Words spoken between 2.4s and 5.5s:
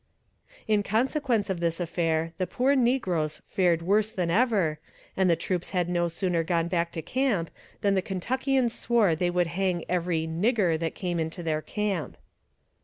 poor negroes fared worse than ever, and the